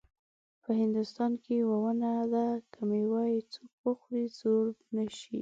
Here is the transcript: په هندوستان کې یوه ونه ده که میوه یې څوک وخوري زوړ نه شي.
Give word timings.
په 0.63 0.69
هندوستان 0.81 1.31
کې 1.41 1.51
یوه 1.61 1.77
ونه 1.83 2.11
ده 2.33 2.45
که 2.71 2.79
میوه 2.89 3.23
یې 3.33 3.41
څوک 3.53 3.71
وخوري 3.85 4.25
زوړ 4.39 4.65
نه 4.95 5.05
شي. 5.17 5.37